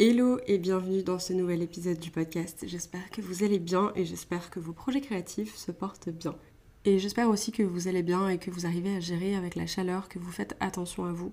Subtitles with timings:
[0.00, 2.64] Hello et bienvenue dans ce nouvel épisode du podcast.
[2.68, 6.36] J'espère que vous allez bien et j'espère que vos projets créatifs se portent bien.
[6.84, 9.66] Et j'espère aussi que vous allez bien et que vous arrivez à gérer avec la
[9.66, 11.32] chaleur, que vous faites attention à vous.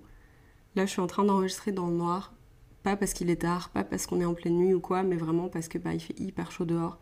[0.74, 2.34] Là, je suis en train d'enregistrer dans le noir,
[2.82, 5.14] pas parce qu'il est tard, pas parce qu'on est en pleine nuit ou quoi, mais
[5.14, 6.98] vraiment parce que bah, il fait hyper chaud dehors.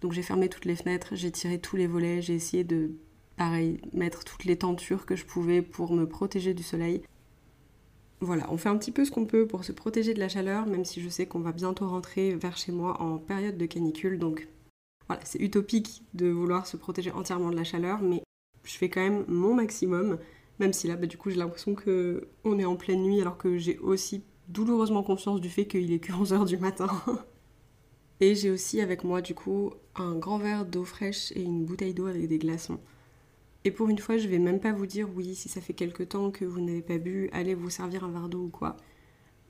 [0.00, 2.90] Donc j'ai fermé toutes les fenêtres, j'ai tiré tous les volets, j'ai essayé de,
[3.36, 7.02] pareil, mettre toutes les tentures que je pouvais pour me protéger du soleil.
[8.20, 10.66] Voilà, on fait un petit peu ce qu'on peut pour se protéger de la chaleur,
[10.66, 14.18] même si je sais qu'on va bientôt rentrer vers chez moi en période de canicule,
[14.18, 14.48] donc
[15.06, 18.22] voilà, c'est utopique de vouloir se protéger entièrement de la chaleur, mais
[18.64, 20.18] je fais quand même mon maximum,
[20.58, 23.58] même si là, bah, du coup, j'ai l'impression qu'on est en pleine nuit, alors que
[23.58, 26.88] j'ai aussi douloureusement conscience du fait qu'il est que 11h du matin.
[28.20, 31.94] et j'ai aussi avec moi, du coup, un grand verre d'eau fraîche et une bouteille
[31.94, 32.80] d'eau avec des glaçons.
[33.66, 36.04] Et pour une fois, je vais même pas vous dire oui, si ça fait quelque
[36.04, 38.76] temps que vous n'avez pas bu, allez vous servir un verre d'eau ou quoi.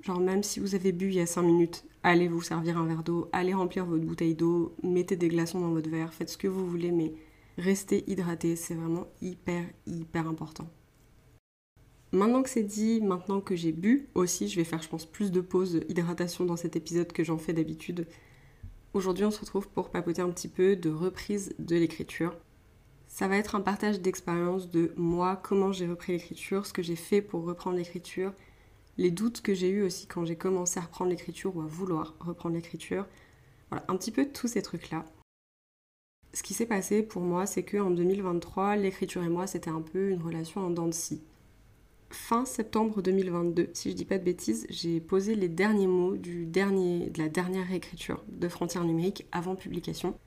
[0.01, 2.87] Genre même si vous avez bu il y a 5 minutes, allez vous servir un
[2.87, 6.39] verre d'eau, allez remplir votre bouteille d'eau, mettez des glaçons dans votre verre, faites ce
[6.39, 7.13] que vous voulez, mais
[7.59, 10.67] restez hydraté, c'est vraiment hyper hyper important.
[12.11, 15.31] Maintenant que c'est dit, maintenant que j'ai bu aussi, je vais faire je pense plus
[15.31, 18.07] de pauses hydratation dans cet épisode que j'en fais d'habitude.
[18.95, 22.35] Aujourd'hui on se retrouve pour papoter un petit peu de reprise de l'écriture.
[23.19, 26.97] Ça va être un partage d'expérience de moi, comment j'ai repris l'écriture, ce que j'ai
[26.97, 28.35] fait pour reprendre l'écriture,
[28.99, 32.15] les doutes que j'ai eus aussi quand j'ai commencé à reprendre l'écriture ou à vouloir
[32.21, 33.07] reprendre l'écriture.
[33.71, 35.07] Voilà, un petit peu tous ces trucs-là.
[36.35, 40.11] Ce qui s'est passé pour moi, c'est qu'en 2023, l'écriture et moi, c'était un peu
[40.11, 41.23] une relation en dents de scie.
[42.11, 47.19] Fin septembre 2022, si je dis pas de bêtises, j'ai posé les derniers mots de
[47.19, 50.19] la dernière réécriture de Frontières numériques avant publication.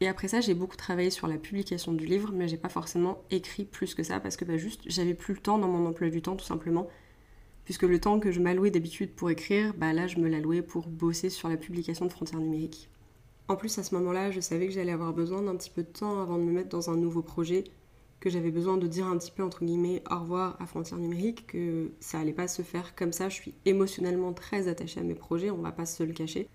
[0.00, 3.22] Et après ça, j'ai beaucoup travaillé sur la publication du livre, mais j'ai pas forcément
[3.30, 6.08] écrit plus que ça parce que bah, juste j'avais plus le temps dans mon emploi
[6.08, 6.88] du temps tout simplement.
[7.64, 10.86] Puisque le temps que je m'allouais d'habitude pour écrire, bah là je me l'allouais pour
[10.88, 12.88] bosser sur la publication de Frontières numériques.
[13.48, 15.88] En plus à ce moment-là, je savais que j'allais avoir besoin d'un petit peu de
[15.88, 17.64] temps avant de me mettre dans un nouveau projet,
[18.20, 21.46] que j'avais besoin de dire un petit peu entre guillemets au revoir à Frontières numériques,
[21.46, 23.28] que ça allait pas se faire comme ça.
[23.28, 26.48] Je suis émotionnellement très attachée à mes projets, on va pas se le cacher.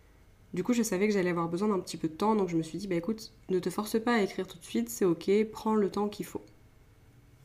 [0.54, 2.58] Du coup, je savais que j'allais avoir besoin d'un petit peu de temps, donc je
[2.58, 5.06] me suis dit, bah écoute, ne te force pas à écrire tout de suite, c'est
[5.06, 6.44] ok, prends le temps qu'il faut.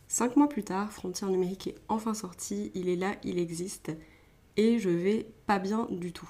[0.08, 3.92] Cinq mois plus tard, Frontières numériques est enfin sorti, il est là, il existe,
[4.58, 6.28] et je vais pas bien du tout.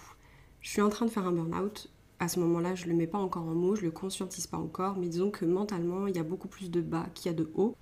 [0.61, 1.91] Je suis en train de faire un burn-out.
[2.21, 4.97] À ce moment-là, je le mets pas encore en mots, je le conscientise pas encore,
[4.99, 7.51] mais disons que mentalement, il y a beaucoup plus de bas qu'il y a de
[7.55, 7.77] haut,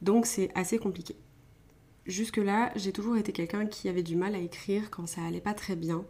[0.00, 1.16] donc c'est assez compliqué.
[2.06, 5.54] Jusque-là, j'ai toujours été quelqu'un qui avait du mal à écrire quand ça allait pas
[5.54, 6.04] très bien,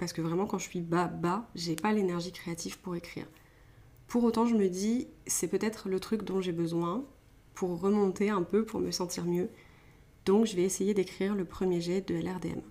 [0.00, 3.26] parce que vraiment quand je suis bas bas, j'ai pas l'énergie créative pour écrire.
[4.08, 7.04] Pour autant, je me dis c'est peut-être le truc dont j'ai besoin
[7.54, 9.50] pour remonter un peu, pour me sentir mieux.
[10.24, 12.62] Donc je vais essayer d'écrire le premier jet de LRDM.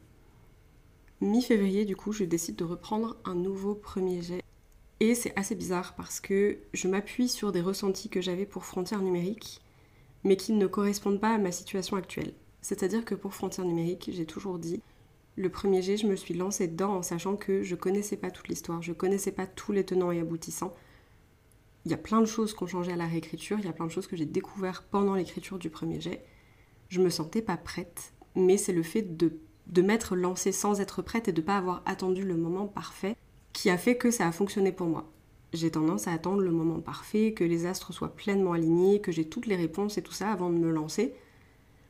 [1.21, 4.41] Mi-février, du coup, je décide de reprendre un nouveau premier jet.
[4.99, 9.01] Et c'est assez bizarre parce que je m'appuie sur des ressentis que j'avais pour Frontières
[9.01, 9.61] numériques,
[10.23, 12.33] mais qui ne correspondent pas à ma situation actuelle.
[12.61, 14.81] C'est-à-dire que pour Frontières numériques, j'ai toujours dit
[15.39, 18.49] le premier jet, je me suis lancée dedans en sachant que je connaissais pas toute
[18.49, 20.75] l'histoire, je connaissais pas tous les tenants et aboutissants.
[21.85, 23.73] Il y a plein de choses qui ont changé à la réécriture, il y a
[23.73, 26.25] plein de choses que j'ai découvert pendant l'écriture du premier jet.
[26.89, 31.01] Je me sentais pas prête, mais c'est le fait de, de m'être lancée sans être
[31.01, 33.15] prête et de ne pas avoir attendu le moment parfait
[33.53, 35.09] qui a fait que ça a fonctionné pour moi.
[35.53, 39.29] J'ai tendance à attendre le moment parfait, que les astres soient pleinement alignés, que j'ai
[39.29, 41.13] toutes les réponses et tout ça avant de me lancer.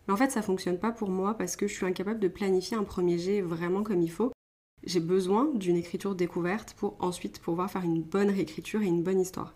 [0.10, 2.84] En fait, ça fonctionne pas pour moi parce que je suis incapable de planifier un
[2.84, 4.32] premier jet vraiment comme il faut.
[4.84, 9.20] J'ai besoin d'une écriture découverte pour ensuite pouvoir faire une bonne réécriture et une bonne
[9.20, 9.54] histoire.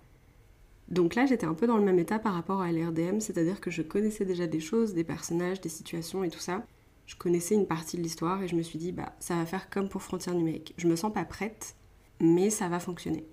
[0.89, 3.71] Donc là, j'étais un peu dans le même état par rapport à l'RDM, c'est-à-dire que
[3.71, 6.63] je connaissais déjà des choses, des personnages, des situations et tout ça.
[7.05, 9.69] Je connaissais une partie de l'histoire et je me suis dit, bah, ça va faire
[9.69, 10.73] comme pour Frontières numériques.
[10.77, 11.75] Je me sens pas prête,
[12.19, 13.25] mais ça va fonctionner.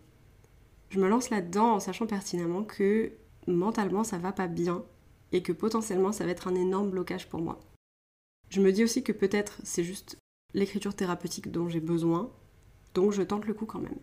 [0.89, 3.13] Je me lance là-dedans en sachant pertinemment que
[3.47, 4.85] mentalement, ça va pas bien
[5.33, 7.61] et que potentiellement ça va être un énorme blocage pour moi.
[8.49, 10.17] Je me dis aussi que peut-être c'est juste
[10.55, 12.33] l'écriture thérapeutique dont j'ai besoin,
[12.95, 13.99] donc je tente le coup quand même.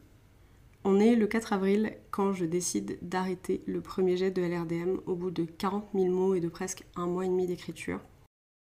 [0.83, 5.15] On est le 4 avril quand je décide d'arrêter le premier jet de LRDM au
[5.15, 7.99] bout de 40 000 mots et de presque un mois et demi d'écriture.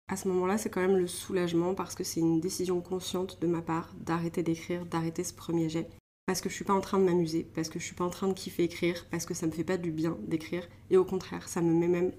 [0.10, 3.48] À ce moment-là, c'est quand même le soulagement parce que c'est une décision consciente de
[3.48, 5.90] ma part d'arrêter d'écrire, d'arrêter ce premier jet.
[6.26, 8.10] parce que je suis pas en train de m'amuser, parce que je suis pas en
[8.10, 11.04] train de kiffer écrire, parce que ça me fait pas du bien d'écrire, et au
[11.04, 12.14] contraire, ça me met même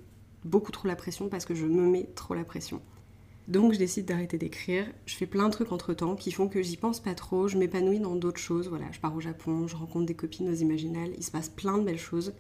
[0.44, 2.80] beaucoup trop la pression parce que je me mets trop la pression.
[3.48, 6.62] Donc je décide d'arrêter d'écrire, je fais plein de trucs entre temps qui font que
[6.62, 9.76] j'y pense pas trop, je m'épanouis dans d'autres choses, voilà, je pars au Japon, je
[9.76, 12.34] rencontre des copines aux Imaginales, il se passe plein de belles choses.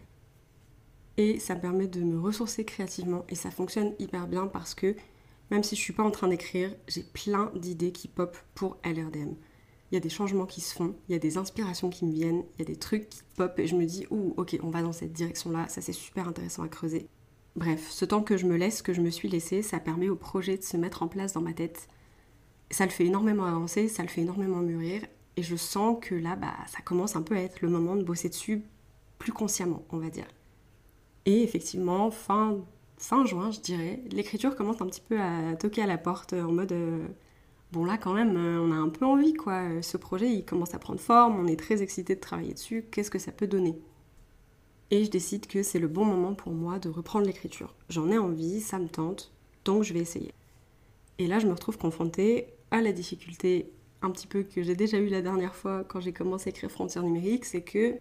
[1.16, 4.96] Et ça me permet de me ressourcer créativement et ça fonctionne hyper bien parce que
[5.50, 9.34] même si je suis pas en train d'écrire, j'ai plein d'idées qui pop pour LRDM
[9.94, 12.12] il y a des changements qui se font, il y a des inspirations qui me
[12.12, 14.70] viennent, il y a des trucs qui pop et je me dis, ouh, ok, on
[14.70, 17.06] va dans cette direction-là, ça c'est super intéressant à creuser.
[17.56, 20.16] Bref, ce temps que je me laisse, que je me suis laissé, ça permet au
[20.16, 21.88] projet de se mettre en place dans ma tête.
[22.70, 25.02] Ça le fait énormément avancer, ça le fait énormément mûrir
[25.36, 28.02] et je sens que là, bah, ça commence un peu à être le moment de
[28.02, 28.62] bosser dessus
[29.18, 30.26] plus consciemment, on va dire.
[31.26, 32.58] Et effectivement, fin,
[32.98, 36.52] fin juin, je dirais, l'écriture commence un petit peu à toquer à la porte en
[36.52, 37.06] mode euh,
[37.72, 39.62] bon là quand même, euh, on a un peu envie quoi.
[39.62, 42.86] Euh, ce projet il commence à prendre forme, on est très excité de travailler dessus,
[42.90, 43.78] qu'est-ce que ça peut donner?
[44.90, 47.74] Et je décide que c'est le bon moment pour moi de reprendre l'écriture.
[47.88, 49.32] J'en ai envie, ça me tente,
[49.64, 50.32] donc je vais essayer.
[51.18, 53.70] Et là je me retrouve confrontée à la difficulté
[54.02, 56.70] un petit peu que j'ai déjà eu la dernière fois quand j'ai commencé à écrire
[56.70, 57.94] Frontières numériques, c'est que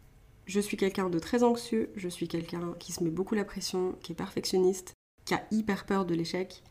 [0.45, 3.95] je suis quelqu'un de très anxieux, je suis quelqu'un qui se met beaucoup la pression,
[4.01, 4.93] qui est perfectionniste,
[5.25, 6.63] qui a hyper peur de l'échec.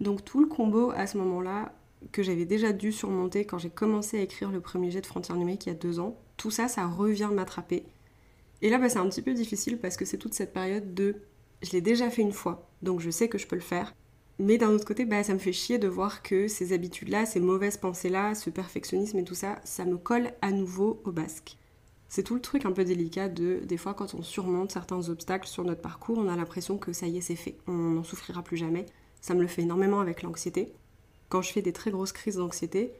[0.00, 1.74] Donc tout le combo à ce moment-là,
[2.12, 5.36] que j'avais déjà dû surmonter quand j'ai commencé à écrire le premier jet de frontières
[5.36, 7.84] numériques il y a deux ans, tout ça, ça revient m'attraper.
[8.62, 11.16] Et là, bah, c'est un petit peu difficile parce que c'est toute cette période de
[11.62, 13.94] je l'ai déjà fait une fois, donc je sais que je peux le faire.
[14.38, 17.40] Mais d'un autre côté, bah, ça me fait chier de voir que ces habitudes-là, ces
[17.40, 21.56] mauvaises pensées-là, ce perfectionnisme et tout ça, ça me colle à nouveau au basque.
[22.08, 25.48] C'est tout le truc un peu délicat de, des fois, quand on surmonte certains obstacles
[25.48, 28.42] sur notre parcours, on a l'impression que ça y est, c'est fait, on n'en souffrira
[28.42, 28.86] plus jamais.
[29.20, 30.72] Ça me le fait énormément avec l'anxiété
[31.28, 32.92] quand je fais des très grosses crises d'anxiété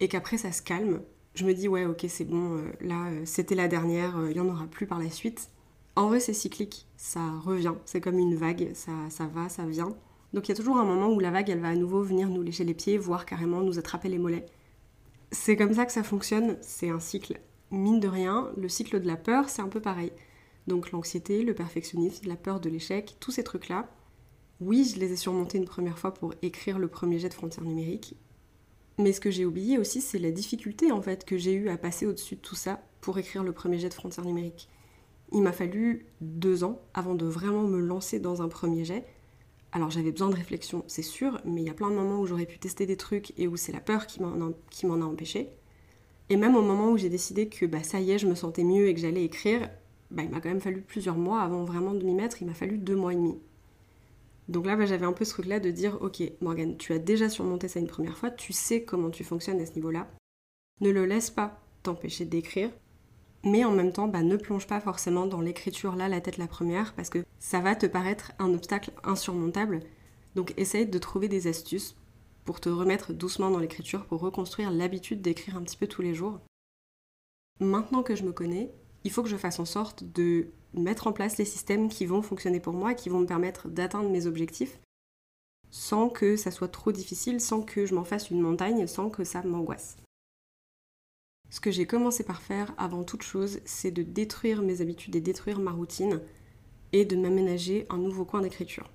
[0.00, 1.02] et qu'après ça se calme,
[1.34, 4.34] je me dis ouais ok c'est bon, euh, là euh, c'était la dernière, euh, il
[4.34, 5.50] n'y en aura plus par la suite.
[5.96, 9.96] En vrai c'est cyclique, ça revient, c'est comme une vague, ça, ça va, ça vient.
[10.32, 12.28] Donc il y a toujours un moment où la vague elle va à nouveau venir
[12.28, 14.46] nous lécher les pieds, voire carrément nous attraper les mollets.
[15.30, 17.40] C'est comme ça que ça fonctionne, c'est un cycle.
[17.70, 20.12] Mine de rien, le cycle de la peur c'est un peu pareil.
[20.66, 23.88] Donc l'anxiété, le perfectionnisme, la peur de l'échec, tous ces trucs-là,
[24.60, 27.64] oui, je les ai surmontés une première fois pour écrire le premier jet de frontières
[27.64, 28.16] numériques.
[28.98, 31.78] Mais ce que j'ai oublié aussi, c'est la difficulté en fait que j'ai eu à
[31.78, 34.68] passer au-dessus de tout ça pour écrire le premier jet de frontières numériques.
[35.32, 39.04] Il m'a fallu deux ans avant de vraiment me lancer dans un premier jet.
[39.72, 42.26] Alors j'avais besoin de réflexion, c'est sûr, mais il y a plein de moments où
[42.26, 45.48] j'aurais pu tester des trucs et où c'est la peur qui m'en a, empêché.
[46.28, 48.64] Et même au moment où j'ai décidé que bah, ça y est, je me sentais
[48.64, 49.70] mieux et que j'allais écrire,
[50.10, 52.54] bah, il m'a quand même fallu plusieurs mois avant vraiment de m'y mettre, il m'a
[52.54, 53.38] fallu deux mois et demi.
[54.48, 57.28] Donc là, bah, j'avais un peu ce truc-là de dire, ok, Morgane, tu as déjà
[57.28, 60.08] surmonté ça une première fois, tu sais comment tu fonctionnes à ce niveau-là.
[60.80, 62.70] Ne le laisse pas t'empêcher d'écrire,
[63.44, 66.46] mais en même temps, bah, ne plonge pas forcément dans l'écriture là, la tête la
[66.46, 69.80] première, parce que ça va te paraître un obstacle insurmontable.
[70.34, 71.96] Donc essaye de trouver des astuces
[72.44, 76.14] pour te remettre doucement dans l'écriture, pour reconstruire l'habitude d'écrire un petit peu tous les
[76.14, 76.40] jours.
[77.60, 78.72] Maintenant que je me connais,
[79.04, 82.22] il faut que je fasse en sorte de mettre en place les systèmes qui vont
[82.22, 84.80] fonctionner pour moi, qui vont me permettre d'atteindre mes objectifs,
[85.70, 89.24] sans que ça soit trop difficile, sans que je m'en fasse une montagne, sans que
[89.24, 89.96] ça m'angoisse.
[91.50, 95.20] Ce que j'ai commencé par faire avant toute chose, c'est de détruire mes habitudes et
[95.20, 96.20] détruire ma routine
[96.92, 98.90] et de m'aménager un nouveau coin d'écriture.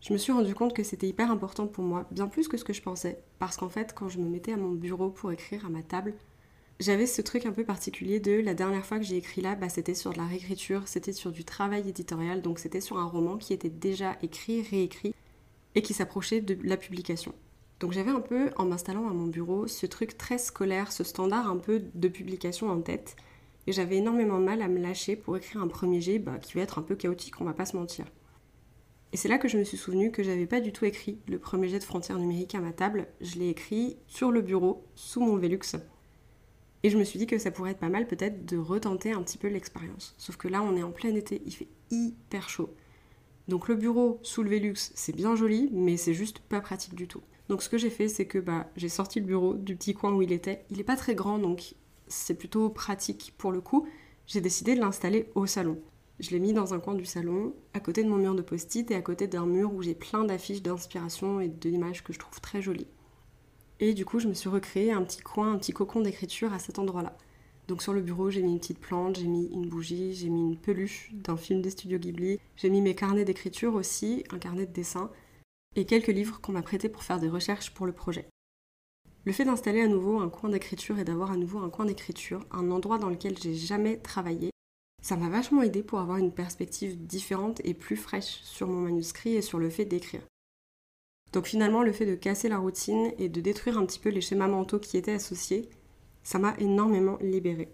[0.00, 2.64] Je me suis rendu compte que c'était hyper important pour moi, bien plus que ce
[2.64, 5.64] que je pensais, parce qu'en fait, quand je me mettais à mon bureau pour écrire
[5.66, 6.14] à ma table,
[6.80, 9.68] j'avais ce truc un peu particulier de la dernière fois que j'ai écrit là, bah,
[9.68, 13.36] c'était sur de la réécriture, c'était sur du travail éditorial, donc c'était sur un roman
[13.36, 15.14] qui était déjà écrit, réécrit
[15.74, 17.34] et qui s'approchait de la publication.
[17.80, 21.48] Donc j'avais un peu, en m'installant à mon bureau, ce truc très scolaire, ce standard
[21.48, 23.16] un peu de publication en tête.
[23.66, 26.54] Et j'avais énormément de mal à me lâcher pour écrire un premier jet bah, qui
[26.54, 28.06] va être un peu chaotique, on va pas se mentir.
[29.12, 31.38] Et c'est là que je me suis souvenu que j'avais pas du tout écrit le
[31.38, 33.08] premier jet de frontières numériques à ma table.
[33.20, 35.76] Je l'ai écrit sur le bureau, sous mon Velux,
[36.82, 39.22] et je me suis dit que ça pourrait être pas mal peut-être de retenter un
[39.22, 40.14] petit peu l'expérience.
[40.18, 42.74] Sauf que là, on est en plein été, il fait hyper chaud.
[43.48, 47.08] Donc le bureau sous le Velux, c'est bien joli, mais c'est juste pas pratique du
[47.08, 47.22] tout.
[47.48, 50.12] Donc ce que j'ai fait, c'est que bah, j'ai sorti le bureau du petit coin
[50.12, 50.64] où il était.
[50.70, 51.74] Il n'est pas très grand, donc
[52.08, 53.86] c'est plutôt pratique pour le coup.
[54.26, 55.80] J'ai décidé de l'installer au salon.
[56.20, 58.88] Je l'ai mis dans un coin du salon, à côté de mon mur de post-it
[58.90, 62.40] et à côté d'un mur où j'ai plein d'affiches d'inspiration et d'images que je trouve
[62.40, 62.86] très jolies.
[63.84, 66.60] Et du coup, je me suis recréé un petit coin, un petit cocon d'écriture à
[66.60, 67.18] cet endroit-là.
[67.66, 70.40] Donc sur le bureau, j'ai mis une petite plante, j'ai mis une bougie, j'ai mis
[70.40, 74.66] une peluche d'un film des studios Ghibli, j'ai mis mes carnets d'écriture aussi, un carnet
[74.66, 75.10] de dessin,
[75.74, 78.28] et quelques livres qu'on m'a prêtés pour faire des recherches pour le projet.
[79.24, 82.46] Le fait d'installer à nouveau un coin d'écriture et d'avoir à nouveau un coin d'écriture,
[82.52, 84.52] un endroit dans lequel j'ai jamais travaillé,
[85.02, 89.34] ça m'a vachement aidé pour avoir une perspective différente et plus fraîche sur mon manuscrit
[89.34, 90.22] et sur le fait d'écrire.
[91.32, 94.20] Donc finalement, le fait de casser la routine et de détruire un petit peu les
[94.20, 95.68] schémas mentaux qui étaient associés,
[96.22, 97.72] ça m'a énormément libérée.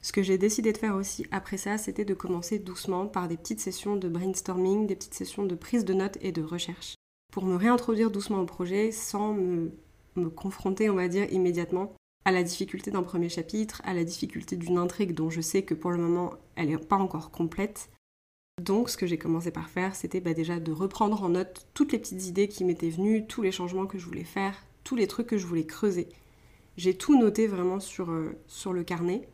[0.00, 3.36] Ce que j'ai décidé de faire aussi après ça, c'était de commencer doucement par des
[3.36, 6.96] petites sessions de brainstorming, des petites sessions de prise de notes et de recherche,
[7.32, 9.70] pour me réintroduire doucement au projet sans me,
[10.16, 11.94] me confronter, on va dire, immédiatement
[12.24, 15.74] à la difficulté d'un premier chapitre, à la difficulté d'une intrigue dont je sais que
[15.74, 17.90] pour le moment elle n'est pas encore complète.
[18.62, 21.90] Donc ce que j'ai commencé par faire, c'était bah, déjà de reprendre en note toutes
[21.90, 24.54] les petites idées qui m'étaient venues, tous les changements que je voulais faire,
[24.84, 26.08] tous les trucs que je voulais creuser.
[26.76, 28.38] J'ai tout noté vraiment sur, euh,
[28.72, 29.28] le carnet.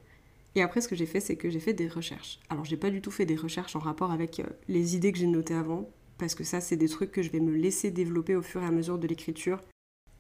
[0.54, 2.40] Et après, ce que j'ai fait, c'est que j'ai fait des recherches.
[2.48, 5.18] Alors, j'ai pas du tout fait des recherches en rapport avec euh, les idées que
[5.18, 8.34] j'ai notées avant, parce que ça, c'est des trucs que je vais me laisser développer
[8.34, 9.60] au fur et à mesure de l'écriture.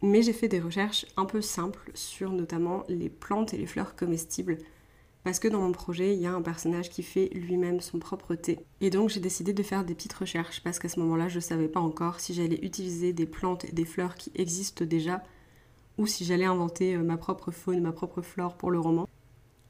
[0.02, 3.96] Mais j'ai fait des recherches un peu simples sur notamment les plantes et les fleurs
[3.96, 4.58] comestibles,
[5.28, 8.34] parce que dans mon projet, il y a un personnage qui fait lui-même son propre
[8.34, 8.60] thé.
[8.80, 11.40] Et donc, j'ai décidé de faire des petites recherches, parce qu'à ce moment-là, je ne
[11.40, 15.22] savais pas encore si j'allais utiliser des plantes et des fleurs qui existent déjà,
[15.98, 19.06] ou si j'allais inventer euh, ma propre faune, ma propre flore pour le roman.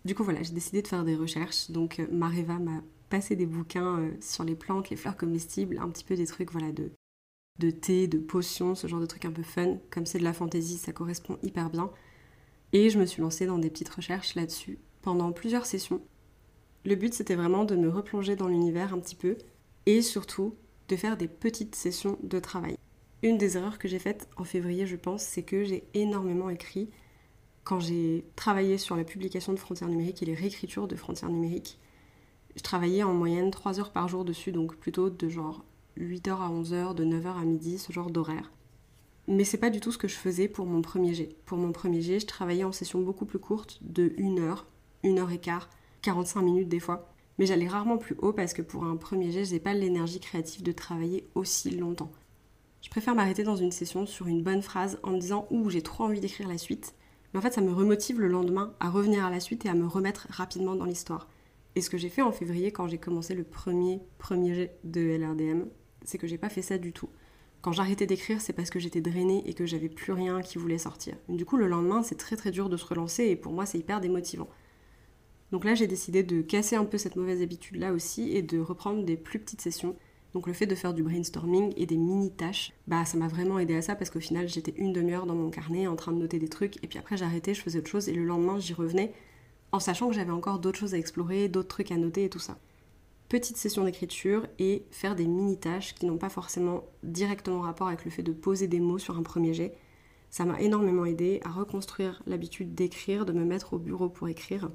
[0.04, 1.72] Du coup, voilà, j'ai décidé de faire des recherches.
[1.72, 5.88] Donc, euh, Mareva m'a passé des bouquins euh, sur les plantes, les fleurs comestibles, un
[5.88, 9.42] petit peu des trucs voilà, de, thé, de potions, ce genre de trucs un peu
[9.42, 9.78] fun.
[9.90, 11.90] Comme c'est de la fantaisie, ça correspond hyper bien.
[12.72, 16.00] Et je me suis lancée dans des petites recherches là-dessus pendant plusieurs sessions.
[16.84, 19.36] Le but, c'était vraiment de me replonger dans l'univers un petit peu
[19.86, 20.54] et surtout
[20.88, 22.76] de faire des petites sessions de travail.
[23.22, 26.88] Une des erreurs que j'ai faites en février, je pense, c'est que j'ai énormément écrit
[27.64, 31.78] quand j'ai travaillé sur la publication de Frontières numériques et les réécritures de Frontières numériques.
[32.56, 35.64] Je travaillais en moyenne 3 heures par jour dessus, donc plutôt de genre
[35.98, 38.52] 8h à 11h, de 9h à midi, ce genre d'horaire.
[39.26, 41.36] Mais c'est pas du tout ce que je faisais pour mon premier jet.
[41.44, 44.66] Pour mon premier jet, je travaillais en session beaucoup plus courte, de 1 heure,
[45.04, 45.68] 1 heure et quart,
[46.02, 47.12] 45 minutes des fois.
[47.38, 50.62] Mais j'allais rarement plus haut parce que pour un premier jet, j'ai pas l'énergie créative
[50.62, 52.10] de travailler aussi longtemps.
[52.82, 55.82] Je préfère m'arrêter dans une session sur une bonne phrase en me disant Ouh, j'ai
[55.82, 56.94] trop envie d'écrire la suite.
[57.32, 59.74] Mais en fait, ça me remotive le lendemain à revenir à la suite et à
[59.74, 61.28] me remettre rapidement dans l'histoire.
[61.74, 65.00] Et ce que j'ai fait en février quand j'ai commencé le premier premier jet de
[65.00, 65.66] LRDM,
[66.04, 67.08] c'est que j'ai pas fait ça du tout.
[67.60, 70.78] Quand j'arrêtais d'écrire, c'est parce que j'étais drainée et que j'avais plus rien qui voulait
[70.78, 71.16] sortir.
[71.28, 73.78] Du coup, le lendemain, c'est très très dur de se relancer et pour moi, c'est
[73.78, 74.48] hyper démotivant.
[75.52, 79.04] Donc là, j'ai décidé de casser un peu cette mauvaise habitude-là aussi et de reprendre
[79.04, 79.96] des plus petites sessions
[80.34, 83.74] donc le fait de faire du brainstorming et des mini-tâches, bah ça m'a vraiment aidé
[83.76, 86.38] à ça parce qu'au final j'étais une demi-heure dans mon carnet en train de noter
[86.38, 89.12] des trucs et puis après j'arrêtais, je faisais autre chose et le lendemain j'y revenais
[89.72, 92.38] en sachant que j'avais encore d'autres choses à explorer, d'autres trucs à noter et tout
[92.38, 92.58] ça.
[93.28, 98.10] Petite session d'écriture et faire des mini-tâches qui n'ont pas forcément directement rapport avec le
[98.10, 99.74] fait de poser des mots sur un premier jet.
[100.30, 104.70] Ça m'a énormément aidé à reconstruire l'habitude d'écrire, de me mettre au bureau pour écrire.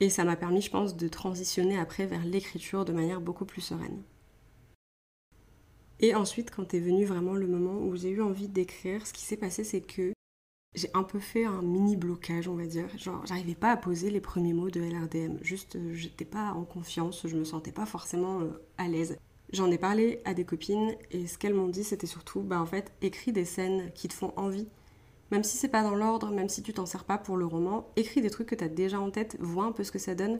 [0.00, 3.60] Et ça m'a permis, je pense, de transitionner après vers l'écriture de manière beaucoup plus
[3.60, 4.02] sereine.
[6.00, 9.22] Et ensuite, quand est venu vraiment le moment où j'ai eu envie d'écrire, ce qui
[9.22, 10.12] s'est passé, c'est que
[10.74, 12.88] j'ai un peu fait un mini blocage, on va dire.
[12.98, 15.38] Genre, j'arrivais pas à poser les premiers mots de LRDM.
[15.42, 19.18] Juste, euh, j'étais pas en confiance, je me sentais pas forcément euh, à l'aise.
[19.52, 22.66] J'en ai parlé à des copines et ce qu'elles m'ont dit, c'était surtout, bah en
[22.66, 24.66] fait, écris des scènes qui te font envie.
[25.32, 27.90] Même si c'est pas dans l'ordre, même si tu t'en sers pas pour le roman,
[27.96, 30.14] écris des trucs que tu as déjà en tête, vois un peu ce que ça
[30.14, 30.38] donne.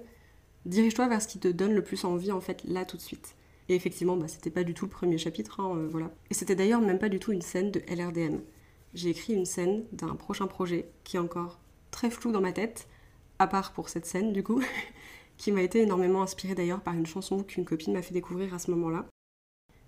[0.66, 3.34] Dirige-toi vers ce qui te donne le plus envie, en fait, là tout de suite.
[3.70, 6.10] Et effectivement, bah, c'était pas du tout le premier chapitre, hein, euh, voilà.
[6.28, 8.40] Et c'était d'ailleurs même pas du tout une scène de LRDM.
[8.92, 11.58] J'ai écrit une scène d'un prochain projet qui est encore
[11.90, 12.86] très flou dans ma tête,
[13.38, 14.62] à part pour cette scène du coup,
[15.38, 18.58] qui m'a été énormément inspirée d'ailleurs par une chanson qu'une copine m'a fait découvrir à
[18.58, 19.06] ce moment-là.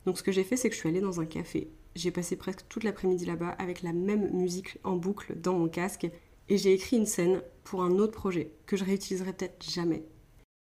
[0.07, 1.69] Donc ce que j'ai fait, c'est que je suis allée dans un café.
[1.95, 6.09] J'ai passé presque toute l'après-midi là-bas avec la même musique en boucle dans mon casque
[6.49, 10.05] et j'ai écrit une scène pour un autre projet que je réutiliserai peut-être jamais.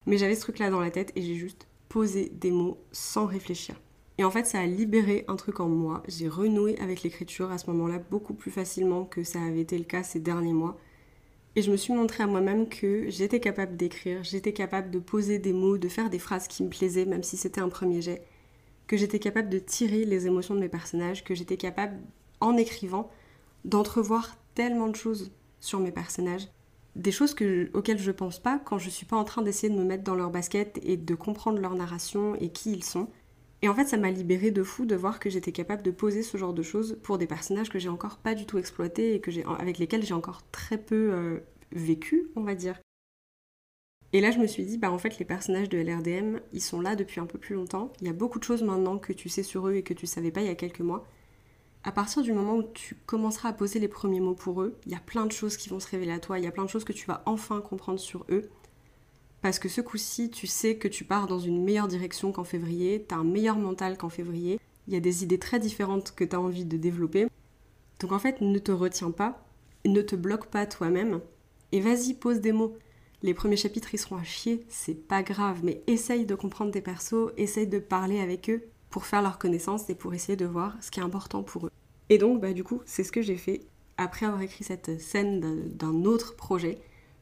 [0.06, 3.80] Mais j'avais ce truc-là dans la tête et j'ai juste poser des mots sans réfléchir.
[4.18, 6.04] Et en fait, ça a libéré un truc en moi.
[6.08, 9.86] J'ai renoué avec l'écriture à ce moment-là beaucoup plus facilement que ça avait été le
[9.86, 10.78] cas ces derniers mois.
[11.56, 15.40] Et je me suis montré à moi-même que j'étais capable d'écrire, j'étais capable de poser
[15.40, 18.24] des mots, de faire des phrases qui me plaisaient, même si c'était un premier jet.
[18.94, 21.98] Que j'étais capable de tirer les émotions de mes personnages, que j'étais capable,
[22.42, 23.10] en écrivant,
[23.66, 26.48] d'entrevoir tellement de choses sur mes personnages
[26.96, 29.80] des choses que, auxquelles je pense pas quand je suis pas en train d'essayer de
[29.80, 33.08] me mettre dans leur basket et de comprendre leur narration et qui ils sont.
[33.64, 36.22] Et en fait, ça m'a libéré de fou de voir que j'étais capable de poser
[36.22, 39.22] ce genre de choses pour des personnages que j'ai encore pas du tout exploités et
[39.22, 41.40] que avec lesquels j'ai encore très peu euh,
[41.72, 42.80] vécu, on va dire.
[44.14, 46.80] Et là, je me suis dit, bah en fait, les personnages de LRDM, ils sont
[46.82, 47.92] là depuis un peu plus longtemps.
[48.00, 50.06] Il y a beaucoup de choses maintenant que tu sais sur eux et que tu
[50.06, 51.06] savais pas il y a quelques mois.
[51.84, 54.92] à partir du moment où tu commenceras à poser les premiers mots pour eux, il
[54.94, 56.64] y a plein de choses qui vont se révéler à toi, il y a plein
[56.64, 58.50] de choses que tu vas enfin comprendre sur eux.
[59.42, 63.06] Parce que ce coup-ci, tu sais que tu pars dans une meilleure direction qu'en février,
[63.08, 66.24] tu as un meilleur mental qu'en février, il y a des idées très différentes que
[66.24, 67.28] tu as envie de développer.
[68.00, 69.46] Donc en fait, ne te retiens pas,
[69.86, 71.20] ne te bloque pas toi-même,
[71.74, 72.78] et vas-y, pose des mots.
[73.24, 76.82] Les premiers chapitres, ils seront à chier, c'est pas grave, mais essaye de comprendre tes
[76.82, 80.76] persos, essaye de parler avec eux pour faire leur connaissance et pour essayer de voir
[80.82, 81.72] ce qui est important pour eux.
[82.10, 83.62] Et donc, bah, du coup, c'est ce que j'ai fait.
[83.96, 86.80] Après avoir écrit cette scène d'un autre projet,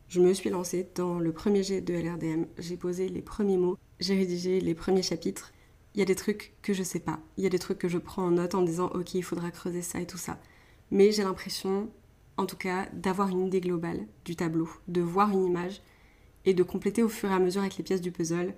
[0.07, 2.45] je me suis lancée dans le premier jet de LRDM.
[2.57, 5.53] J'ai posé les premiers mots, j'ai rédigé les premiers chapitres.
[5.93, 7.19] Il y a des trucs que je sais pas.
[7.37, 9.51] Il y a des trucs que je prends en note en disant ok, il faudra
[9.51, 10.39] creuser ça et tout ça.
[10.89, 11.91] Mais j'ai l'impression,
[12.37, 15.81] en tout cas, d'avoir une idée globale du tableau, de voir une image
[16.45, 18.53] et de compléter au fur et à mesure avec les pièces du puzzle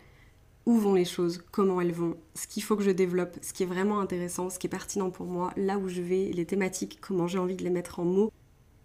[0.65, 3.63] où vont les choses, comment elles vont, ce qu'il faut que je développe, ce qui
[3.63, 6.99] est vraiment intéressant, ce qui est pertinent pour moi, là où je vais, les thématiques,
[7.01, 8.31] comment j'ai envie de les mettre en mots.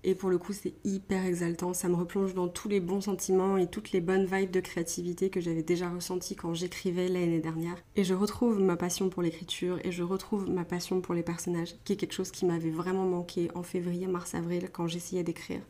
[0.05, 3.57] Et pour le coup, c'est hyper exaltant, ça me replonge dans tous les bons sentiments
[3.57, 7.77] et toutes les bonnes vibes de créativité que j'avais déjà ressenties quand j'écrivais l'année dernière.
[7.97, 11.75] Et je retrouve ma passion pour l'écriture et je retrouve ma passion pour les personnages,
[11.85, 15.63] qui est quelque chose qui m'avait vraiment manqué en février, mars, avril, quand j'essayais d'écrire.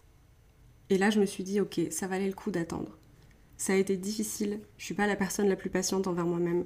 [0.90, 2.97] Et là, je me suis dit, ok, ça valait le coup d'attendre.
[3.58, 4.60] Ça a été difficile.
[4.78, 6.64] Je suis pas la personne la plus patiente envers moi-même.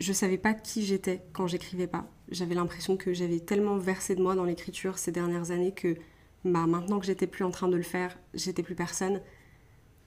[0.00, 2.10] Je savais pas qui j'étais quand j'écrivais pas.
[2.30, 5.96] J'avais l'impression que j'avais tellement versé de moi dans l'écriture ces dernières années que
[6.44, 9.20] bah, maintenant que j'étais plus en train de le faire, j'étais plus personne.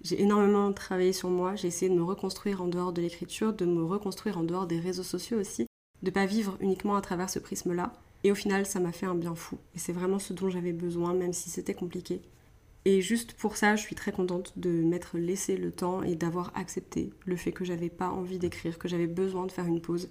[0.01, 3.65] J'ai énormément travaillé sur moi, j'ai essayé de me reconstruire en dehors de l'écriture, de
[3.65, 5.67] me reconstruire en dehors des réseaux sociaux aussi,
[6.01, 7.93] de pas vivre uniquement à travers ce prisme-là.
[8.25, 9.57] Et au final, ça m'a fait un bien fou.
[9.75, 12.21] Et c'est vraiment ce dont j'avais besoin, même si c'était compliqué.
[12.85, 16.51] Et juste pour ça, je suis très contente de m'être laissé le temps et d'avoir
[16.55, 20.09] accepté le fait que j'avais pas envie d'écrire, que j'avais besoin de faire une pause.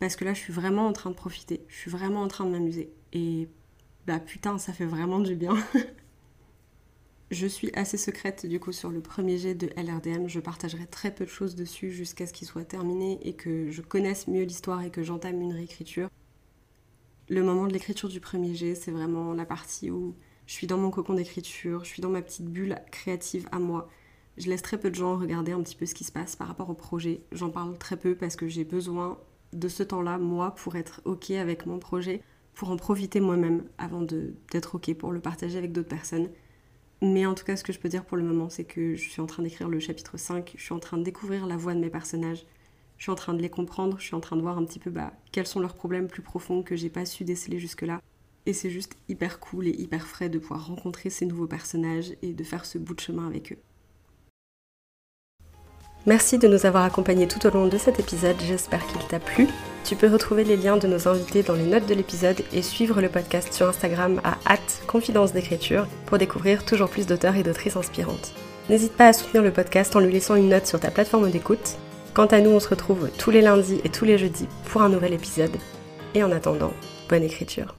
[0.00, 2.44] Parce que là, je suis vraiment en train de profiter, je suis vraiment en train
[2.44, 2.90] de m'amuser.
[3.12, 3.48] Et
[4.06, 5.56] bah putain, ça fait vraiment du bien.
[7.30, 10.28] je suis assez secrète du coup sur le premier jet de LRDM.
[10.28, 13.82] Je partagerai très peu de choses dessus jusqu'à ce qu'il soit terminé et que je
[13.82, 16.08] connaisse mieux l'histoire et que j'entame une réécriture.
[17.28, 20.14] Le moment de l'écriture du premier jet, c'est vraiment la partie où
[20.48, 23.86] je suis dans mon cocon d'écriture, je suis dans ma petite bulle créative à moi.
[24.38, 26.48] Je laisse très peu de gens regarder un petit peu ce qui se passe par
[26.48, 27.20] rapport au projet.
[27.32, 29.18] J'en parle très peu parce que j'ai besoin
[29.52, 32.22] de ce temps-là, moi, pour être OK avec mon projet,
[32.54, 36.30] pour en profiter moi-même avant d'être OK pour le partager avec d'autres personnes.
[37.02, 39.06] Mais en tout cas, ce que je peux dire pour le moment, c'est que je
[39.06, 41.74] suis en train d'écrire le chapitre 5, je suis en train de découvrir la voix
[41.74, 42.46] de mes personnages,
[42.96, 44.78] je suis en train de les comprendre, je suis en train de voir un petit
[44.78, 48.00] peu bah, quels sont leurs problèmes plus profonds que j'ai pas su déceler jusque-là.
[48.48, 52.32] Et c'est juste hyper cool et hyper frais de pouvoir rencontrer ces nouveaux personnages et
[52.32, 53.58] de faire ce bout de chemin avec eux.
[56.06, 59.48] Merci de nous avoir accompagnés tout au long de cet épisode, j'espère qu'il t'a plu.
[59.84, 63.02] Tu peux retrouver les liens de nos invités dans les notes de l'épisode et suivre
[63.02, 64.56] le podcast sur Instagram à
[64.86, 68.32] confidence d'écriture pour découvrir toujours plus d'auteurs et d'autrices inspirantes.
[68.70, 71.76] N'hésite pas à soutenir le podcast en lui laissant une note sur ta plateforme d'écoute.
[72.14, 74.88] Quant à nous, on se retrouve tous les lundis et tous les jeudis pour un
[74.88, 75.58] nouvel épisode.
[76.14, 76.72] Et en attendant,
[77.10, 77.74] bonne écriture.